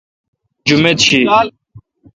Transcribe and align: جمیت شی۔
جمیت 0.67 0.99
شی۔ 1.07 1.19